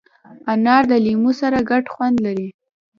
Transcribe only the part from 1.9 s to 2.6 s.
خوند لري.